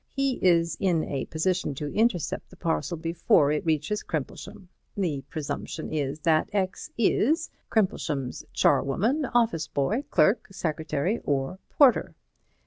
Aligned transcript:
He 0.15 0.43
is 0.43 0.75
in 0.79 1.03
a 1.03 1.25
position 1.25 1.75
to 1.75 1.93
intercept 1.93 2.49
the 2.49 2.55
parcel 2.55 2.97
before 2.97 3.51
it 3.51 3.63
reaches 3.63 4.01
Crimplesham. 4.01 4.67
The 4.97 5.21
presumption 5.29 5.93
is 5.93 6.21
that 6.21 6.49
X 6.51 6.89
is 6.97 7.51
Crimplesham's 7.69 8.43
charwoman, 8.51 9.25
office 9.25 9.67
boy, 9.67 10.05
clerk, 10.09 10.47
secretary 10.51 11.19
or 11.23 11.59
porter. 11.69 12.15